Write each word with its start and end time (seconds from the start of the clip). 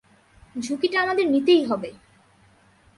ঝুঁকিটা 0.55 0.97
আমাদের 1.01 1.25
নিতেই 1.29 1.63
হবে! 1.65 1.89